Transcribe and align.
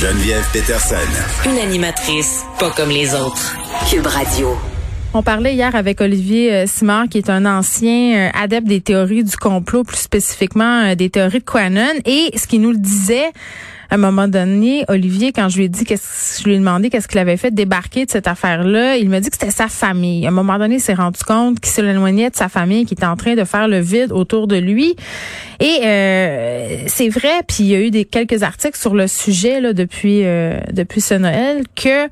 Geneviève 0.00 0.46
Peterson. 0.52 0.94
Une 1.44 1.58
animatrice 1.58 2.44
pas 2.60 2.70
comme 2.70 2.90
les 2.90 3.16
autres. 3.16 3.56
Cube 3.90 4.06
Radio. 4.06 4.56
On 5.12 5.24
parlait 5.24 5.54
hier 5.54 5.74
avec 5.74 6.00
Olivier 6.00 6.54
euh, 6.54 6.66
Simard, 6.68 7.08
qui 7.08 7.18
est 7.18 7.28
un 7.28 7.44
ancien 7.44 8.28
euh, 8.28 8.30
adepte 8.32 8.68
des 8.68 8.80
théories 8.80 9.24
du 9.24 9.36
complot, 9.36 9.82
plus 9.82 9.96
spécifiquement 9.96 10.84
euh, 10.84 10.94
des 10.94 11.10
théories 11.10 11.40
de 11.40 11.44
Quanon. 11.44 11.94
Et 12.04 12.30
ce 12.38 12.46
qu'il 12.46 12.60
nous 12.60 12.70
le 12.70 12.78
disait, 12.78 13.32
à 13.90 13.94
un 13.94 13.98
moment 13.98 14.28
donné, 14.28 14.84
Olivier, 14.88 15.32
quand 15.32 15.48
je 15.48 15.58
lui 15.58 15.64
ai 15.64 15.68
dit 15.68 15.84
qu'est-ce 15.84 16.42
je 16.42 16.44
lui 16.44 16.54
ai 16.54 16.58
demandé 16.58 16.90
qu'est-ce 16.90 17.08
qu'il 17.08 17.18
avait 17.18 17.36
fait 17.36 17.50
débarquer 17.52 18.04
de 18.04 18.10
cette 18.10 18.28
affaire-là, 18.28 18.96
il 18.96 19.08
m'a 19.08 19.20
dit 19.20 19.30
que 19.30 19.36
c'était 19.40 19.52
sa 19.52 19.68
famille. 19.68 20.26
À 20.26 20.28
un 20.28 20.32
moment 20.32 20.58
donné, 20.58 20.76
il 20.76 20.80
s'est 20.80 20.94
rendu 20.94 21.20
compte 21.24 21.58
qu'il 21.60 21.70
s'éloignait 21.70 22.30
de 22.30 22.36
sa 22.36 22.48
famille, 22.48 22.84
qui 22.84 22.94
était 22.94 23.06
en 23.06 23.16
train 23.16 23.34
de 23.34 23.44
faire 23.44 23.66
le 23.66 23.80
vide 23.80 24.12
autour 24.12 24.46
de 24.46 24.56
lui. 24.56 24.94
Et 25.60 25.80
euh, 25.84 26.76
c'est 26.86 27.08
vrai, 27.08 27.42
puis 27.46 27.58
il 27.60 27.66
y 27.66 27.74
a 27.74 27.80
eu 27.80 27.90
des 27.90 28.04
quelques 28.04 28.42
articles 28.42 28.78
sur 28.78 28.94
le 28.94 29.06
sujet 29.06 29.60
là 29.60 29.72
depuis 29.72 30.24
euh, 30.24 30.60
depuis 30.72 31.00
ce 31.00 31.14
Noël 31.14 31.62
que 31.74 32.08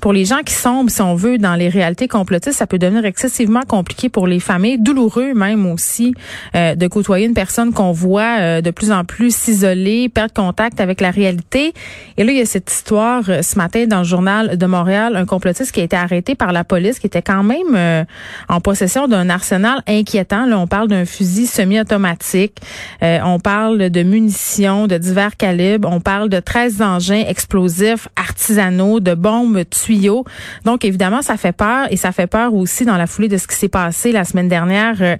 pour 0.00 0.12
les 0.12 0.24
gens 0.24 0.42
qui 0.44 0.54
sombrent, 0.54 0.90
si 0.90 1.00
on 1.00 1.14
veut, 1.14 1.38
dans 1.38 1.54
les 1.54 1.68
réalités 1.68 2.08
complotistes, 2.08 2.58
ça 2.58 2.66
peut 2.66 2.78
devenir 2.78 3.04
excessivement 3.04 3.62
compliqué 3.62 4.08
pour 4.08 4.26
les 4.26 4.40
familles, 4.40 4.78
douloureux 4.78 5.34
même 5.34 5.66
aussi, 5.66 6.14
euh, 6.54 6.74
de 6.74 6.86
côtoyer 6.86 7.26
une 7.26 7.34
personne 7.34 7.72
qu'on 7.72 7.92
voit 7.92 8.38
euh, 8.38 8.60
de 8.60 8.70
plus 8.70 8.92
en 8.92 9.04
plus 9.04 9.34
s'isoler, 9.34 10.08
perdre 10.08 10.32
contact 10.32 10.80
avec 10.80 11.00
la 11.00 11.10
réalité. 11.10 11.72
Et 12.16 12.24
là, 12.24 12.32
il 12.32 12.38
y 12.38 12.40
a 12.40 12.46
cette 12.46 12.70
histoire 12.70 13.24
euh, 13.28 13.42
ce 13.42 13.56
matin 13.56 13.86
dans 13.86 13.98
le 13.98 14.04
journal 14.04 14.56
de 14.56 14.66
Montréal, 14.66 15.16
un 15.16 15.24
complotiste 15.24 15.72
qui 15.72 15.80
a 15.80 15.84
été 15.84 15.96
arrêté 15.96 16.34
par 16.34 16.52
la 16.52 16.64
police, 16.64 16.98
qui 16.98 17.06
était 17.06 17.22
quand 17.22 17.42
même 17.42 18.06
en 18.48 18.60
possession 18.60 19.08
d'un 19.08 19.28
arsenal 19.30 19.82
inquiétant. 19.86 20.46
Là, 20.46 20.58
on 20.58 20.66
parle 20.66 20.88
d'un 20.88 21.04
fusil 21.04 21.46
semi-automatique, 21.46 22.58
on 23.02 23.38
parle 23.38 23.90
de 23.90 24.02
munitions 24.02 24.86
de 24.86 24.98
divers 24.98 25.36
calibres, 25.36 25.88
on 25.90 26.00
parle 26.00 26.28
de 26.28 26.40
13 26.40 26.82
engins 26.82 27.24
explosifs 27.26 28.08
artisanaux, 28.16 29.00
de 29.00 29.14
bombes 29.14 29.64
tuyaux. 29.86 30.24
Donc, 30.64 30.84
évidemment, 30.84 31.22
ça 31.22 31.36
fait 31.36 31.52
peur 31.52 31.86
et 31.90 31.96
ça 31.96 32.12
fait 32.12 32.26
peur 32.26 32.54
aussi 32.54 32.84
dans 32.84 32.96
la 32.96 33.06
foulée 33.06 33.28
de 33.28 33.36
ce 33.36 33.46
qui 33.46 33.54
s'est 33.54 33.68
passé 33.68 34.12
la 34.12 34.24
semaine 34.24 34.48
dernière 34.48 34.96
euh, 35.00 35.16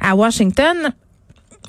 à 0.00 0.14
Washington 0.14 0.76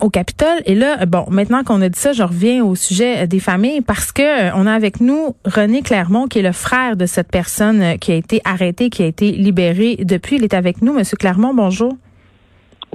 au 0.02 0.09
Capitole. 0.09 0.61
Et 0.66 0.75
là, 0.75 1.06
bon, 1.06 1.25
maintenant 1.30 1.63
qu'on 1.63 1.81
a 1.81 1.88
dit 1.88 1.97
ça, 1.97 2.11
je 2.11 2.23
reviens 2.23 2.66
au 2.66 2.75
sujet 2.75 3.25
des 3.28 3.39
familles 3.39 3.80
parce 3.80 4.11
que 4.11 4.22
euh, 4.22 4.52
on 4.56 4.67
a 4.67 4.73
avec 4.73 5.00
nous 5.00 5.36
René 5.45 5.81
Clermont, 5.81 6.28
qui 6.28 6.39
est 6.39 6.41
le 6.41 6.52
frère 6.52 6.97
de 6.97 7.06
cette 7.06 7.31
personne 7.31 7.81
euh, 7.81 7.95
qui 7.95 8.11
a 8.11 8.16
été 8.16 8.41
arrêtée, 8.44 8.89
qui 8.89 9.03
a 9.03 9.06
été 9.06 9.31
libérée 9.31 9.95
depuis. 10.02 10.36
Il 10.36 10.44
est 10.44 10.53
avec 10.53 10.81
nous. 10.81 10.94
Monsieur 10.94 11.16
Clermont, 11.16 11.53
bonjour. 11.53 11.95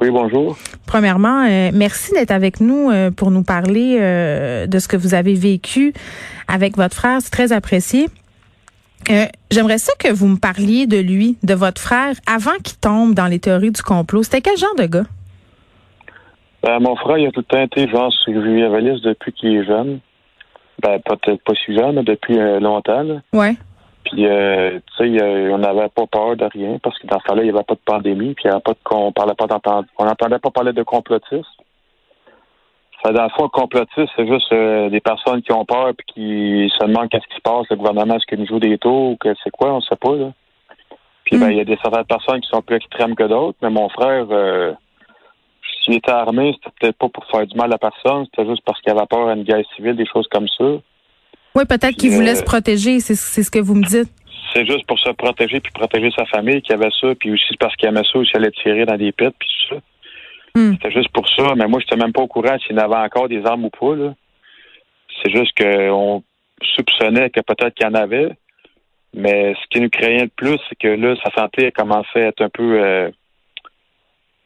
Oui, 0.03 0.11
bonjour. 0.11 0.57
Premièrement, 0.87 1.43
merci 1.75 2.13
d'être 2.13 2.31
avec 2.31 2.61
nous 2.63 2.91
pour 3.17 3.31
nous 3.31 3.43
parler 3.43 3.99
de 4.67 4.79
ce 4.79 4.89
que 4.89 4.97
vous 4.97 5.13
avez 5.13 5.35
vécu 5.35 5.93
avec 6.49 6.79
votre 6.79 6.97
frère. 6.97 7.19
C'est 7.21 7.29
très 7.29 7.53
apprécié. 7.53 8.09
Euh, 9.09 9.27
j'aimerais 9.51 9.79
ça 9.79 9.93
que 9.99 10.13
vous 10.13 10.27
me 10.27 10.37
parliez 10.37 10.87
de 10.87 10.99
lui, 10.99 11.37
de 11.43 11.55
votre 11.55 11.81
frère, 11.81 12.15
avant 12.27 12.57
qu'il 12.63 12.79
tombe 12.79 13.15
dans 13.15 13.27
les 13.27 13.39
théories 13.39 13.71
du 13.71 13.83
complot. 13.83 14.23
C'était 14.23 14.41
quel 14.41 14.57
genre 14.57 14.75
de 14.77 14.87
gars? 14.87 15.07
Ben, 16.63 16.79
mon 16.81 16.95
frère, 16.97 17.19
il 17.19 17.27
a 17.27 17.31
tout 17.31 17.41
le 17.41 17.45
temps 17.45 17.63
été 17.63 17.89
genre 17.89 18.13
survivaliste 18.13 19.03
depuis 19.05 19.33
qu'il 19.33 19.57
est 19.57 19.65
jeune. 19.65 20.01
Ben, 20.83 21.01
peut-être 21.01 21.43
pas 21.43 21.55
si 21.55 21.75
jeune, 21.75 21.97
mais 21.97 22.03
depuis 22.03 22.39
euh, 22.39 22.61
longtemps. 22.61 23.03
Là. 23.03 23.15
Ouais. 23.33 23.57
Puis, 24.05 24.27
euh, 24.27 24.79
tu 24.97 25.17
sais, 25.17 25.51
on 25.51 25.59
n'avait 25.59 25.89
pas 25.89 26.07
peur 26.07 26.37
de 26.37 26.45
rien 26.45 26.79
parce 26.83 26.99
que 26.99 27.07
dans 27.07 27.19
ce 27.21 27.25
temps-là, 27.25 27.43
il 27.43 27.51
n'y 27.51 27.57
avait 27.57 27.65
pas 27.65 27.75
de 27.75 27.81
pandémie, 27.85 28.35
puis 28.35 28.45
il 28.45 28.49
y 28.49 28.51
avait 28.51 28.61
pas 28.61 28.73
de, 28.73 28.79
on 28.91 29.13
parlait 29.13 29.35
pas 29.35 29.47
on 29.99 30.05
n'entendait 30.05 30.39
pas 30.39 30.51
parler 30.51 30.73
de 30.73 30.83
complotisme. 30.83 31.45
Ça, 33.03 33.13
dans 33.13 33.25
le 33.25 33.31
fond, 33.31 33.49
complotiste, 33.49 34.11
c'est 34.15 34.27
juste 34.27 34.53
euh, 34.53 34.91
des 34.91 35.01
personnes 35.01 35.41
qui 35.43 35.53
ont 35.53 35.65
peur 35.65 35.89
et 35.89 36.13
qui 36.13 36.71
se 36.79 36.85
demandent 36.85 37.09
qu'est-ce 37.09 37.27
qui 37.29 37.37
se 37.37 37.41
passe, 37.41 37.67
le 37.71 37.77
gouvernement, 37.77 38.17
est-ce 38.17 38.27
qu'il 38.27 38.39
nous 38.39 38.47
joue 38.47 38.59
des 38.59 38.77
tours 38.77 39.13
ou 39.13 39.17
que 39.17 39.35
c'est 39.43 39.51
quoi, 39.51 39.73
on 39.73 39.81
sait 39.81 39.97
pas, 39.97 40.15
là. 40.17 40.33
Puis 41.25 41.39
ben, 41.39 41.49
hmm. 41.49 41.51
il 41.53 41.57
y 41.59 41.61
a 41.61 41.65
des 41.65 41.79
certaines 41.83 42.05
personnes 42.05 42.41
qui 42.41 42.49
sont 42.49 42.61
plus 42.61 42.77
extrêmes 42.77 43.15
que 43.15 43.23
d'autres, 43.25 43.57
mais 43.63 43.71
mon 43.71 43.89
frère, 43.89 44.27
euh, 44.31 44.73
s'il 45.83 45.95
était 45.95 46.11
armé, 46.11 46.55
c'était 46.57 46.75
peut-être 46.81 46.99
pas 46.99 47.09
pour 47.09 47.25
faire 47.27 47.47
du 47.47 47.57
mal 47.57 47.73
à 47.73 47.79
personne, 47.79 48.27
c'était 48.27 48.49
juste 48.49 48.63
parce 48.67 48.81
qu'il 48.81 48.93
avait 48.93 49.07
peur 49.07 49.29
à 49.29 49.35
une 49.35 49.45
guerre 49.45 49.65
civile, 49.77 49.97
des 49.97 50.07
choses 50.07 50.27
comme 50.31 50.49
ça. 50.49 50.65
Oui, 51.55 51.65
peut-être 51.69 51.97
qu'il 51.97 52.11
voulait 52.11 52.35
se 52.35 52.45
protéger, 52.45 53.01
c'est 53.01 53.15
ce 53.15 53.51
que 53.51 53.59
vous 53.59 53.75
me 53.75 53.85
dites. 53.85 54.13
C'est 54.53 54.67
juste 54.67 54.87
pour 54.87 54.99
se 54.99 55.11
protéger 55.11 55.61
puis 55.61 55.73
protéger 55.73 56.11
sa 56.17 56.25
famille 56.27 56.61
qui 56.63 56.73
avait 56.73 56.91
ça, 57.01 57.15
puis 57.15 57.33
aussi 57.33 57.57
parce 57.59 57.75
qu'il 57.77 57.89
aimait 57.89 58.03
ça, 58.11 58.19
aussi 58.19 58.37
allait 58.37 58.51
tirer 58.51 58.85
dans 58.85 58.97
des 58.97 59.13
pits 59.13 59.27
puis 59.39 59.49
tout 59.49 59.75
ça. 59.75 59.81
Hmm. 60.55 60.73
C'était 60.75 60.93
juste 60.93 61.13
pour 61.13 61.29
ça. 61.29 61.55
Mais 61.57 61.67
moi, 61.67 61.81
je 61.81 61.87
n'étais 61.87 61.97
même 61.97 62.13
pas 62.13 62.23
au 62.23 62.27
courant 62.27 62.59
s'il 62.59 62.77
y 62.77 62.81
en 62.81 62.83
avait 62.83 63.07
encore 63.07 63.29
des 63.29 63.45
armes 63.45 63.65
ou 63.65 63.71
pas. 63.71 64.15
C'est 65.23 65.35
juste 65.35 65.57
qu'on 65.57 66.23
soupçonnait 66.77 67.31
que 67.31 67.41
peut-être 67.41 67.75
qu'il 67.75 67.87
y 67.87 67.91
en 67.91 67.95
avait. 67.95 68.33
Mais 69.13 69.55
ce 69.55 69.67
qui 69.71 69.81
nous 69.81 69.91
craignait 69.91 70.25
le 70.25 70.31
plus, 70.35 70.59
c'est 70.69 70.77
que 70.77 70.89
là, 70.89 71.17
sa 71.25 71.33
santé 71.33 71.73
commençait 71.73 72.25
à 72.25 72.29
être 72.29 72.43
un 72.43 72.49
peu 72.49 72.81
euh, 72.81 73.11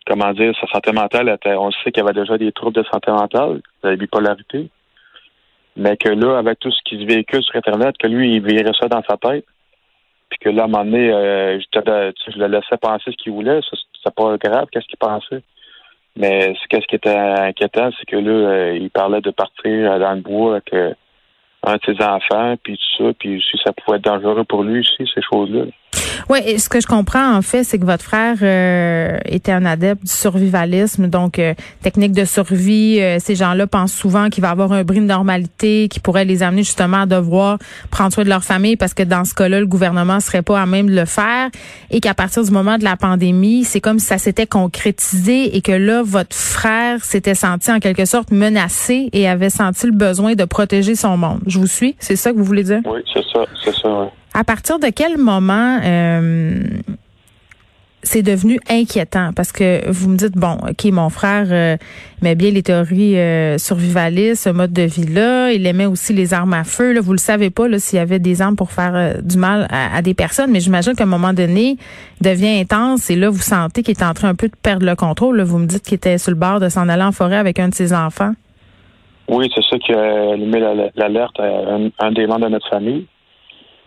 comment 0.06 0.32
dire, 0.32 0.54
sa 0.60 0.66
santé 0.68 0.92
mentale 0.92 1.28
était, 1.28 1.54
on 1.54 1.70
sait 1.70 1.92
qu'il 1.92 2.02
y 2.02 2.06
avait 2.06 2.18
déjà 2.18 2.36
des 2.38 2.52
troubles 2.52 2.76
de 2.76 2.84
santé 2.84 3.10
mentale, 3.10 3.60
de 3.82 3.88
la 3.88 3.96
bipolarité. 3.96 4.68
Mais 5.76 5.96
que 5.96 6.08
là, 6.08 6.38
avec 6.38 6.60
tout 6.60 6.70
ce 6.70 6.80
qui 6.84 7.00
se 7.00 7.06
véhicule 7.06 7.42
sur 7.42 7.56
Internet, 7.56 7.96
que 7.98 8.06
lui, 8.06 8.36
il 8.36 8.42
verrait 8.42 8.76
ça 8.78 8.86
dans 8.88 9.02
sa 9.02 9.16
tête. 9.16 9.44
Puis 10.30 10.38
que 10.38 10.48
là, 10.48 10.62
à 10.62 10.64
un 10.66 10.68
moment 10.68 10.84
donné, 10.84 11.10
euh, 11.10 11.58
je, 11.58 12.38
le 12.38 12.46
laissais 12.46 12.76
penser 12.80 13.10
ce 13.10 13.16
qu'il 13.16 13.32
voulait. 13.32 13.60
C'est 14.02 14.14
pas 14.14 14.36
grave, 14.36 14.68
qu'est-ce 14.70 14.86
qu'il 14.86 14.98
pensait. 14.98 15.42
Mais 16.16 16.54
ce 16.54 16.86
qui 16.86 16.94
était 16.94 17.10
inquiétant, 17.10 17.90
c'est 17.98 18.06
que 18.06 18.16
là, 18.16 18.30
euh, 18.30 18.78
il 18.80 18.90
parlait 18.90 19.20
de 19.20 19.30
partir 19.30 19.98
dans 19.98 20.12
le 20.14 20.20
bois 20.20 20.52
avec 20.52 20.72
euh, 20.72 20.94
un 21.64 21.74
de 21.76 21.80
ses 21.84 22.04
enfants, 22.04 22.54
puis 22.62 22.76
tout 22.76 23.04
ça, 23.04 23.12
puis 23.18 23.42
si 23.42 23.58
ça 23.64 23.72
pouvait 23.72 23.96
être 23.96 24.04
dangereux 24.04 24.44
pour 24.44 24.62
lui 24.62 24.80
aussi, 24.80 25.10
ces 25.12 25.22
choses-là. 25.22 25.64
Oui, 26.30 26.58
ce 26.58 26.68
que 26.68 26.80
je 26.80 26.86
comprends 26.86 27.34
en 27.34 27.42
fait, 27.42 27.64
c'est 27.64 27.78
que 27.78 27.84
votre 27.84 28.04
frère 28.04 28.36
euh, 28.42 29.18
était 29.26 29.52
un 29.52 29.64
adepte 29.66 30.04
du 30.04 30.10
survivalisme, 30.10 31.08
donc 31.08 31.38
euh, 31.38 31.54
technique 31.82 32.12
de 32.12 32.24
survie. 32.24 32.98
Euh, 33.00 33.18
ces 33.20 33.34
gens-là 33.34 33.66
pensent 33.66 33.92
souvent 33.92 34.30
qu'il 34.30 34.42
va 34.42 34.50
avoir 34.50 34.72
un 34.72 34.84
brin 34.84 35.00
de 35.00 35.06
normalité 35.06 35.88
qui 35.88 36.00
pourrait 36.00 36.24
les 36.24 36.42
amener 36.42 36.62
justement 36.62 37.02
à 37.02 37.06
devoir 37.06 37.58
prendre 37.90 38.12
soin 38.12 38.24
de 38.24 38.28
leur 38.28 38.42
famille 38.42 38.76
parce 38.76 38.94
que 38.94 39.02
dans 39.02 39.24
ce 39.24 39.34
cas-là, 39.34 39.60
le 39.60 39.66
gouvernement 39.66 40.20
serait 40.20 40.42
pas 40.42 40.60
à 40.60 40.66
même 40.66 40.88
de 40.88 40.94
le 40.94 41.04
faire 41.04 41.50
et 41.90 42.00
qu'à 42.00 42.14
partir 42.14 42.42
du 42.42 42.50
moment 42.50 42.78
de 42.78 42.84
la 42.84 42.96
pandémie, 42.96 43.64
c'est 43.64 43.80
comme 43.80 43.98
si 43.98 44.06
ça 44.06 44.18
s'était 44.18 44.46
concrétisé 44.46 45.56
et 45.56 45.60
que 45.60 45.72
là, 45.72 46.02
votre 46.02 46.34
frère 46.34 47.04
s'était 47.04 47.34
senti 47.34 47.70
en 47.70 47.80
quelque 47.80 48.06
sorte 48.06 48.30
menacé 48.30 49.10
et 49.12 49.28
avait 49.28 49.50
senti 49.50 49.86
le 49.86 49.92
besoin 49.92 50.34
de 50.34 50.44
protéger 50.44 50.94
son 50.94 51.16
monde. 51.16 51.40
Je 51.46 51.58
vous 51.58 51.66
suis, 51.66 51.96
c'est 51.98 52.16
ça 52.16 52.32
que 52.32 52.38
vous 52.38 52.44
voulez 52.44 52.64
dire? 52.64 52.80
Oui, 52.86 53.00
c'est 53.12 53.24
ça, 53.32 53.44
c'est 53.62 53.74
ça. 53.74 53.88
Oui. 53.88 54.06
À 54.36 54.42
partir 54.42 54.80
de 54.80 54.88
quel 54.88 55.16
moment 55.16 55.78
euh, 55.84 56.60
c'est 58.02 58.22
devenu 58.22 58.58
inquiétant? 58.68 59.30
Parce 59.34 59.52
que 59.52 59.88
vous 59.88 60.08
me 60.08 60.16
dites, 60.16 60.36
bon, 60.36 60.56
OK, 60.68 60.84
mon 60.92 61.08
frère 61.08 61.46
euh, 61.50 61.76
aimait 62.20 62.34
bien 62.34 62.50
les 62.50 62.64
théories 62.64 63.16
euh, 63.16 63.58
survivalistes, 63.58 64.42
ce 64.42 64.50
mode 64.50 64.72
de 64.72 64.82
vie-là. 64.82 65.52
Il 65.52 65.64
aimait 65.66 65.86
aussi 65.86 66.12
les 66.12 66.34
armes 66.34 66.52
à 66.52 66.64
feu. 66.64 66.92
Là. 66.92 67.00
Vous 67.00 67.12
le 67.12 67.18
savez 67.18 67.50
pas 67.50 67.66
s'il 67.78 67.98
y 67.98 68.02
avait 68.02 68.18
des 68.18 68.42
armes 68.42 68.56
pour 68.56 68.72
faire 68.72 68.94
euh, 68.94 69.20
du 69.22 69.38
mal 69.38 69.68
à, 69.70 70.02
des 70.02 70.14
personnes, 70.14 70.50
mais 70.50 70.60
j'imagine 70.60 70.94
qu'à 70.94 71.04
un 71.04 71.06
moment 71.06 71.32
donné, 71.32 71.76
devient 72.20 72.60
intense 72.60 73.10
et 73.10 73.16
là, 73.16 73.30
vous 73.30 73.38
sentez 73.38 73.82
qu'il 73.82 73.96
est 73.96 74.04
en 74.04 74.14
train 74.14 74.28
un 74.28 74.34
peu 74.34 74.48
de 74.48 74.56
perdre 74.60 74.84
le 74.84 74.96
contrôle. 74.96 75.40
Vous 75.42 75.58
me 75.58 75.66
dites 75.66 75.84
qu'il 75.84 75.94
était 75.94 76.18
sur 76.18 76.32
le 76.32 76.36
bord 76.36 76.58
de 76.58 76.68
s'en 76.68 76.88
aller 76.88 77.04
en 77.04 77.12
forêt 77.12 77.36
avec 77.36 77.60
un 77.60 77.68
de 77.68 77.74
ses 77.74 77.92
enfants. 77.92 78.32
Oui, 79.28 79.48
c'est 79.54 79.64
ça 79.64 79.78
qui 79.78 79.92
a 79.92 80.32
allumé 80.32 80.60
l'alerte 80.96 81.38
à 81.38 81.78
un 82.00 82.12
des 82.12 82.26
membres 82.26 82.46
de 82.46 82.50
notre 82.50 82.68
famille 82.68 83.06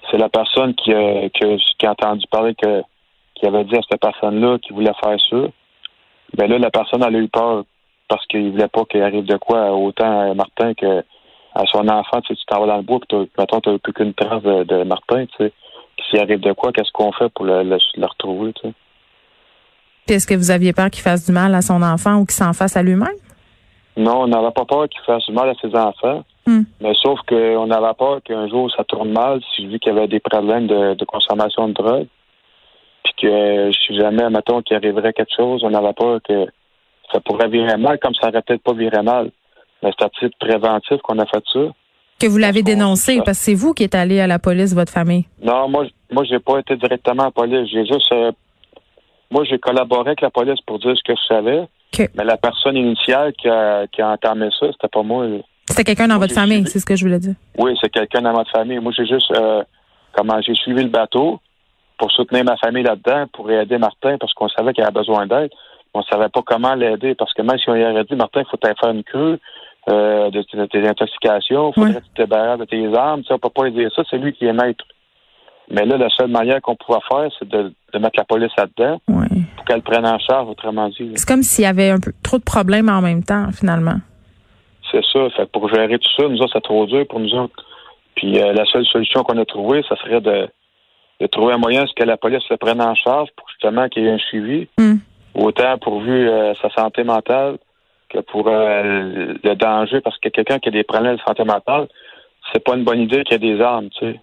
c'est 0.09 0.17
la 0.17 0.29
personne 0.29 0.73
qui 0.75 0.93
a, 0.93 1.29
qui 1.29 1.85
a 1.85 1.91
entendu 1.91 2.25
parler 2.31 2.55
que 2.55 2.81
qui 3.35 3.45
avait 3.45 3.63
dit 3.65 3.75
à 3.75 3.81
cette 3.89 4.01
personne-là 4.01 4.57
qu'il 4.59 4.73
voulait 4.73 4.93
faire 5.03 5.17
ça. 5.29 5.37
Mais 6.37 6.47
ben 6.47 6.51
là, 6.51 6.57
la 6.57 6.71
personne 6.71 7.03
elle 7.03 7.15
a 7.15 7.19
eu 7.19 7.27
peur 7.27 7.63
parce 8.07 8.25
qu'il 8.27 8.51
voulait 8.51 8.67
pas 8.67 8.85
qu'il 8.85 9.01
arrive 9.01 9.25
de 9.25 9.37
quoi 9.37 9.71
autant 9.71 10.31
à 10.31 10.33
Martin 10.33 10.73
que 10.73 11.03
à 11.55 11.65
son 11.65 11.87
enfant. 11.87 12.21
Tu, 12.21 12.33
sais, 12.33 12.39
tu 12.39 12.45
t'en 12.45 12.61
vas 12.61 12.67
dans 12.67 12.77
le 12.77 12.83
bois, 12.83 12.99
puis 13.07 13.17
mettons, 13.37 13.59
tu 13.61 13.69
n'as 13.69 13.77
plus 13.79 13.93
qu'une 13.93 14.13
trace 14.13 14.43
de, 14.43 14.83
Martin. 14.83 15.25
Tu 15.25 15.45
sais. 15.45 15.53
S'il 16.09 16.19
arrive 16.19 16.39
de 16.39 16.53
quoi, 16.53 16.71
qu'est-ce 16.71 16.91
qu'on 16.91 17.11
fait 17.11 17.29
pour 17.29 17.45
le, 17.45 17.63
le, 17.63 18.05
retrouver? 18.05 18.53
Tu 18.53 18.67
sais? 18.67 20.13
est-ce 20.13 20.27
que 20.27 20.35
vous 20.35 20.51
aviez 20.51 20.71
peur 20.71 20.89
qu'il 20.89 21.01
fasse 21.01 21.25
du 21.25 21.31
mal 21.31 21.53
à 21.55 21.61
son 21.61 21.81
enfant 21.81 22.17
ou 22.17 22.25
qu'il 22.25 22.35
s'en 22.35 22.53
fasse 22.53 22.77
à 22.77 22.83
lui-même? 22.83 23.17
Non, 23.97 24.21
on 24.21 24.27
n'avait 24.27 24.51
pas 24.51 24.65
peur 24.65 24.87
qu'il 24.87 25.01
fasse 25.01 25.27
mal 25.29 25.49
à 25.49 25.53
ses 25.55 25.75
enfants. 25.75 26.23
Hmm. 26.47 26.63
Mais 26.79 26.93
sauf 27.01 27.19
qu'on 27.27 27.69
avait 27.69 27.93
peur 27.93 28.21
qu'un 28.23 28.47
jour 28.47 28.71
ça 28.71 28.85
tourne 28.85 29.11
mal 29.11 29.41
si 29.53 29.63
je 29.63 29.67
vis 29.67 29.79
qu'il 29.79 29.93
y 29.93 29.97
avait 29.97 30.07
des 30.07 30.21
problèmes 30.21 30.65
de, 30.65 30.93
de 30.93 31.05
consommation 31.05 31.67
de 31.67 31.73
drogue. 31.73 32.07
Puis 33.03 33.13
que 33.21 33.71
si 33.73 33.95
jamais, 33.95 34.29
mettons, 34.29 34.61
qu'il 34.61 34.77
arriverait 34.77 35.11
quelque 35.11 35.35
chose, 35.35 35.61
on 35.63 35.73
avait 35.73 35.93
peur 35.93 36.19
que 36.27 36.45
ça 37.11 37.19
pourrait 37.19 37.49
virer 37.49 37.77
mal, 37.77 37.99
comme 37.99 38.13
ça 38.15 38.29
aurait 38.29 38.41
peut-être 38.41 38.63
pas 38.63 38.73
viré 38.73 39.01
mal. 39.01 39.31
Mais 39.83 39.91
c'est 39.97 40.05
à 40.05 40.09
titre 40.09 40.37
préventif 40.39 40.97
qu'on 41.03 41.19
a 41.19 41.25
fait 41.25 41.43
ça. 41.53 41.59
Que 42.19 42.27
vous 42.27 42.37
l'avez 42.37 42.63
dénoncé, 42.63 43.17
parce 43.23 43.37
que 43.37 43.45
c'est 43.45 43.53
vous 43.53 43.73
qui 43.73 43.83
êtes 43.83 43.93
allé 43.93 44.19
à 44.19 44.27
la 44.27 44.39
police, 44.39 44.73
votre 44.73 44.91
famille. 44.91 45.25
Non, 45.41 45.69
moi, 45.69 45.85
moi, 46.11 46.23
j'ai 46.23 46.39
pas 46.39 46.59
été 46.59 46.75
directement 46.75 47.23
à 47.23 47.25
la 47.25 47.31
police. 47.31 47.69
J'ai 47.71 47.85
juste, 47.85 48.11
euh, 48.11 48.31
moi, 49.29 49.43
j'ai 49.43 49.59
collaboré 49.59 50.07
avec 50.07 50.21
la 50.21 50.31
police 50.31 50.59
pour 50.65 50.79
dire 50.79 50.97
ce 50.97 51.03
que 51.03 51.13
je 51.13 51.27
savais. 51.27 51.67
Mais 52.15 52.23
la 52.23 52.37
personne 52.37 52.75
initiale 52.75 53.33
qui 53.33 53.47
a, 53.47 53.85
qui 53.87 54.01
a 54.01 54.09
entamé 54.09 54.49
ça, 54.59 54.67
c'était 54.71 54.87
pas 54.87 55.03
moi. 55.03 55.25
C'était 55.67 55.83
quelqu'un 55.83 56.07
dans 56.07 56.15
Moi, 56.15 56.23
votre 56.25 56.33
famille, 56.33 56.57
suivi. 56.57 56.69
c'est 56.71 56.79
ce 56.79 56.85
que 56.85 56.95
je 56.95 57.05
voulais 57.05 57.19
dire. 57.19 57.35
Oui, 57.57 57.75
c'est 57.81 57.89
quelqu'un 57.89 58.21
dans 58.21 58.33
notre 58.33 58.51
famille. 58.51 58.79
Moi, 58.79 58.91
j'ai 58.95 59.05
juste, 59.05 59.31
euh, 59.31 59.63
comment, 60.15 60.39
j'ai 60.41 60.53
suivi 60.55 60.83
le 60.83 60.89
bateau 60.89 61.39
pour 61.97 62.11
soutenir 62.11 62.43
ma 62.45 62.55
famille 62.57 62.83
là-dedans, 62.83 63.25
pour 63.33 63.49
aider 63.51 63.77
Martin, 63.77 64.17
parce 64.19 64.33
qu'on 64.33 64.47
savait 64.49 64.73
qu'il 64.73 64.83
avait 64.83 64.93
besoin 64.93 65.25
d'aide. 65.27 65.49
On 65.93 66.01
savait 66.03 66.29
pas 66.29 66.41
comment 66.45 66.75
l'aider, 66.75 67.15
parce 67.15 67.33
que 67.33 67.41
même 67.41 67.57
si 67.57 67.69
on 67.69 67.73
lui 67.73 67.83
avait 67.83 68.03
dit, 68.03 68.15
Martin, 68.15 68.41
il 68.41 68.45
faut 68.49 68.57
faire 68.61 68.91
une 68.91 69.03
cure 69.03 69.37
euh, 69.89 70.29
de, 70.29 70.43
de 70.53 70.65
tes 70.67 70.87
intoxications, 70.87 71.69
il 71.69 71.73
faudrait 71.73 71.89
Ouais. 71.93 71.95
que 72.01 72.05
tu 72.05 72.09
te 72.13 72.21
débarrasses 72.21 72.59
de 72.59 72.65
tes 72.65 72.95
armes, 72.95 73.21
tu 73.21 73.27
sais, 73.27 73.33
on 73.33 73.39
peut 73.39 73.49
pas 73.49 73.63
lui 73.63 73.71
dire 73.71 73.89
ça, 73.95 74.03
c'est 74.09 74.17
lui 74.17 74.33
qui 74.33 74.45
est 74.45 74.53
maître. 74.53 74.83
Mais 75.71 75.85
là, 75.85 75.97
la 75.97 76.09
seule 76.09 76.29
manière 76.29 76.61
qu'on 76.61 76.75
pouvait 76.75 76.99
faire, 77.09 77.29
c'est 77.39 77.47
de, 77.49 77.73
de 77.93 77.99
mettre 77.99 78.17
la 78.17 78.23
police 78.25 78.51
là-dedans 78.57 78.99
pour 79.07 79.65
qu'elle 79.65 79.81
prenne 79.81 80.05
en 80.05 80.19
charge, 80.19 80.47
autrement 80.49 80.87
dit. 80.89 81.11
C'est 81.15 81.27
comme 81.27 81.41
s'il 81.43 81.63
y 81.63 81.67
avait 81.67 81.89
un 81.89 81.99
peu 81.99 82.11
trop 82.23 82.37
de 82.37 82.43
problèmes 82.43 82.89
en 82.89 83.01
même 83.01 83.23
temps, 83.23 83.51
finalement. 83.51 83.95
C'est 84.91 85.03
ça. 85.11 85.29
Fait 85.31 85.45
que 85.45 85.51
pour 85.51 85.69
gérer 85.69 85.97
tout 85.99 86.09
ça, 86.15 86.27
nous 86.27 86.39
autres, 86.39 86.53
c'est 86.53 86.63
trop 86.63 86.85
dur 86.85 87.05
pour 87.07 87.19
nous 87.19 87.33
autres. 87.33 87.53
Puis 88.15 88.39
euh, 88.39 88.53
la 88.53 88.65
seule 88.65 88.85
solution 88.85 89.23
qu'on 89.23 89.37
a 89.37 89.45
trouvée, 89.45 89.83
ça 89.87 89.95
serait 89.97 90.21
de, 90.21 90.47
de 91.19 91.27
trouver 91.27 91.53
un 91.53 91.57
moyen 91.57 91.83
à 91.83 91.87
ce 91.87 91.93
que 91.93 92.03
la 92.03 92.17
police 92.17 92.43
le 92.49 92.57
prenne 92.57 92.81
en 92.81 92.95
charge 92.95 93.29
pour 93.35 93.47
justement 93.49 93.87
qu'il 93.89 94.03
y 94.03 94.07
ait 94.07 94.11
un 94.11 94.17
suivi, 94.17 94.67
Hmm. 94.77 94.97
autant 95.35 95.77
pourvu 95.77 96.27
euh, 96.27 96.53
sa 96.61 96.69
santé 96.71 97.03
mentale 97.03 97.57
que 98.09 98.19
pour 98.19 98.47
euh, 98.47 99.33
le 99.43 99.55
danger, 99.55 100.01
parce 100.01 100.17
que 100.19 100.29
quelqu'un 100.29 100.59
qui 100.59 100.69
a 100.69 100.71
des 100.71 100.83
problèmes 100.83 101.17
de 101.17 101.21
santé 101.27 101.43
mentale, 101.43 101.87
c'est 102.53 102.63
pas 102.63 102.75
une 102.75 102.83
bonne 102.83 103.01
idée 103.01 103.23
qu'il 103.23 103.33
y 103.33 103.35
ait 103.51 103.55
des 103.55 103.61
armes, 103.61 103.89
tu 103.89 104.05
sais. 104.05 104.19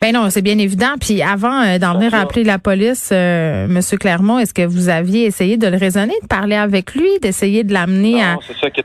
Ben 0.00 0.12
non, 0.12 0.28
c'est 0.28 0.42
bien 0.42 0.58
évident. 0.58 0.94
Puis 1.00 1.22
avant 1.22 1.62
euh, 1.62 1.78
d'en 1.78 1.94
venir 1.94 2.14
appeler 2.14 2.44
la 2.44 2.58
police, 2.58 3.10
euh, 3.12 3.66
Monsieur 3.66 3.96
Clermont, 3.96 4.38
est-ce 4.38 4.52
que 4.52 4.66
vous 4.66 4.90
aviez 4.90 5.24
essayé 5.24 5.56
de 5.56 5.66
le 5.66 5.78
raisonner, 5.78 6.14
de 6.22 6.26
parler 6.28 6.54
avec 6.54 6.94
lui, 6.94 7.08
d'essayer 7.22 7.64
de 7.64 7.72
l'amener 7.72 8.22
à 8.22 8.36
c'est 8.42 8.56
ça 8.56 8.70
qui 8.70 8.82